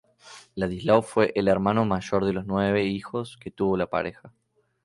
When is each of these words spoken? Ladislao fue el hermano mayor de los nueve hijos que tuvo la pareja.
Ladislao 0.55 1.03
fue 1.03 1.31
el 1.35 1.47
hermano 1.47 1.85
mayor 1.85 2.25
de 2.25 2.33
los 2.33 2.47
nueve 2.47 2.85
hijos 2.85 3.37
que 3.37 3.51
tuvo 3.51 3.77
la 3.77 3.85
pareja. 3.85 4.33